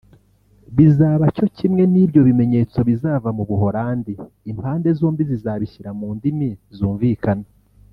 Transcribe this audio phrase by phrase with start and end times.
[0.77, 4.13] Bizaba cyo kimwe n’ibyo bimenyetso bizava mu Buholande
[4.51, 7.47] impande zombi zizabishyira mu ndimi zumvikana